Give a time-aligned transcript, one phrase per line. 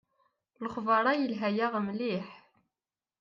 [0.63, 2.27] Lexber-a yelha-yaɣ mliḥ.